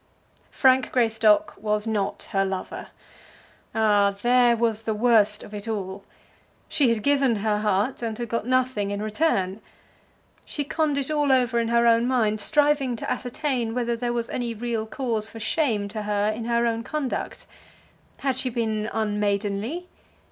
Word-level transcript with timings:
Frank 0.49 0.91
Greystock 0.91 1.53
was 1.59 1.85
not 1.85 2.29
her 2.31 2.43
lover. 2.43 2.87
Ah, 3.75 4.15
there 4.23 4.57
was 4.57 4.81
the 4.81 4.95
worst 4.95 5.43
of 5.43 5.53
it 5.53 5.67
all! 5.67 6.03
She 6.67 6.89
had 6.89 7.03
given 7.03 7.35
her 7.35 7.59
heart 7.59 8.01
and 8.01 8.17
had 8.17 8.27
got 8.27 8.47
nothing 8.47 8.89
in 8.89 8.99
return. 9.03 9.61
She 10.43 10.63
conned 10.63 10.97
it 10.97 11.11
all 11.11 11.31
over 11.31 11.59
in 11.59 11.67
her 11.67 11.85
own 11.85 12.07
mind, 12.07 12.41
striving 12.41 12.95
to 12.95 13.11
ascertain 13.11 13.75
whether 13.75 13.95
there 13.95 14.11
was 14.11 14.27
any 14.31 14.55
real 14.55 14.87
cause 14.87 15.29
for 15.29 15.39
shame 15.39 15.87
to 15.89 16.01
her 16.01 16.31
in 16.35 16.45
her 16.45 16.65
own 16.65 16.81
conduct. 16.81 17.45
Had 18.21 18.37
she 18.37 18.49
been 18.49 18.89
unmaidenly? 18.91 19.87